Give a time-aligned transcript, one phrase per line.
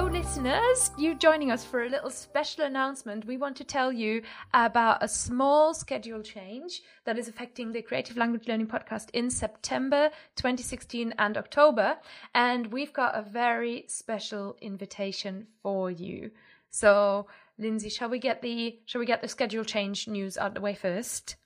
[0.00, 0.92] Hello, listeners!
[0.96, 3.26] You joining us for a little special announcement.
[3.26, 4.22] We want to tell you
[4.54, 10.08] about a small schedule change that is affecting the Creative Language Learning Podcast in September
[10.36, 11.98] 2016 and October.
[12.34, 16.30] And we've got a very special invitation for you.
[16.70, 17.26] So,
[17.58, 20.62] Lindsay, shall we get the shall we get the schedule change news out of the
[20.62, 21.36] way first?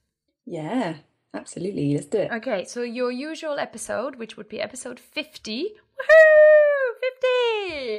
[0.46, 0.98] Yeah,
[1.34, 1.92] absolutely.
[1.92, 2.30] Let's do it.
[2.30, 7.00] Okay, so your usual episode, which would be episode 50, woohoo,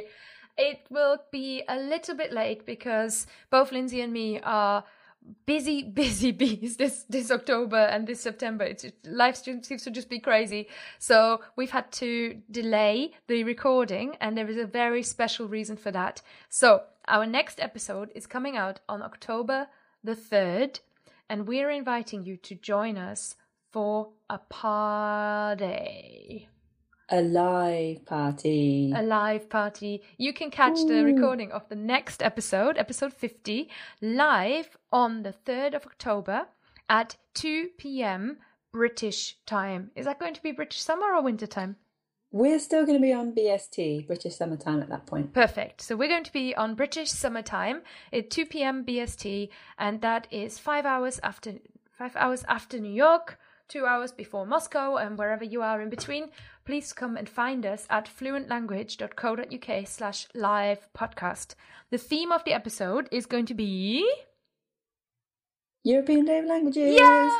[0.00, 0.08] 50!
[0.58, 4.84] It will be a little bit late because both Lindsay and me are
[5.44, 8.64] busy, busy bees this this October and this September.
[8.64, 10.68] It's life seems to just be crazy.
[10.98, 15.90] So we've had to delay the recording, and there is a very special reason for
[15.92, 16.22] that.
[16.48, 19.68] So our next episode is coming out on October
[20.02, 20.80] the third,
[21.28, 23.34] and we're inviting you to join us
[23.72, 25.68] for a party.
[27.08, 28.92] A live party.
[28.94, 30.02] A live party.
[30.18, 30.88] You can catch Ooh.
[30.88, 36.48] the recording of the next episode, episode 50, live on the 3rd of October
[36.88, 38.38] at 2 p.m.
[38.72, 39.92] British time.
[39.94, 41.76] Is that going to be British summer or winter time?
[42.32, 45.32] We're still going to be on BST, British summertime at that point.
[45.32, 45.82] Perfect.
[45.82, 48.84] So we're going to be on British summertime at 2 p.m.
[48.84, 51.54] BST, and that is five hours after
[51.96, 56.30] five hours after New York, two hours before Moscow, and wherever you are in between
[56.66, 61.54] please come and find us at fluentlanguage.co.uk slash live podcast.
[61.90, 64.04] The theme of the episode is going to be
[65.84, 66.98] European Day of Languages.
[66.98, 67.30] Yay!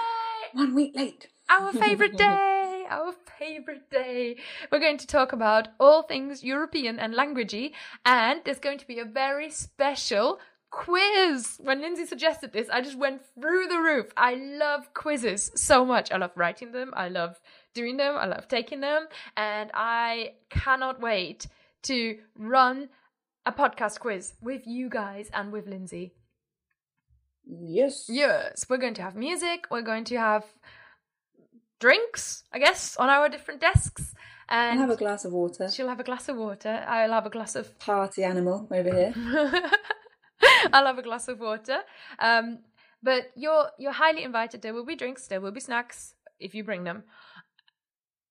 [0.52, 1.26] One week late.
[1.50, 2.84] Our favourite day.
[2.88, 4.36] Our favourite day.
[4.70, 7.72] We're going to talk about all things European and languagey,
[8.04, 10.38] and there's going to be a very special
[10.76, 11.58] quiz.
[11.62, 14.12] When Lindsay suggested this, I just went through the roof.
[14.14, 16.12] I love quizzes so much.
[16.12, 16.92] I love writing them.
[16.94, 17.40] I love
[17.72, 18.14] doing them.
[18.16, 19.06] I love taking them.
[19.38, 21.46] And I cannot wait
[21.84, 22.90] to run
[23.46, 26.12] a podcast quiz with you guys and with Lindsay.
[27.46, 28.04] Yes.
[28.10, 28.66] Yes.
[28.68, 29.66] We're going to have music.
[29.70, 30.44] We're going to have
[31.80, 34.14] drinks, I guess, on our different desks.
[34.50, 35.70] And I'll have a glass of water.
[35.70, 36.84] She'll have a glass of water.
[36.86, 39.14] I'll have a glass of party animal over here.
[40.72, 41.78] I'll have a glass of water.
[42.18, 42.60] Um,
[43.02, 44.62] but you're you're highly invited.
[44.62, 45.26] There will be drinks.
[45.26, 47.04] There will be snacks if you bring them.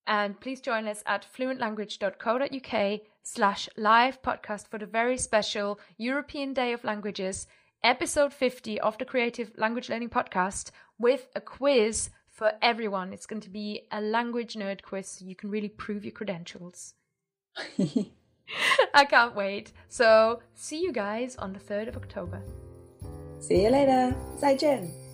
[0.07, 6.73] And please join us at fluentlanguage.co.uk slash live podcast for the very special European Day
[6.73, 7.47] of Languages,
[7.83, 10.69] episode 50 of the Creative Language Learning Podcast
[10.99, 13.13] with a quiz for everyone.
[13.13, 16.93] It's going to be a language nerd quiz so you can really prove your credentials.
[18.93, 19.71] I can't wait.
[19.89, 22.41] So, see you guys on the 3rd of October.
[23.39, 24.13] See you later.
[24.39, 25.04] 再见.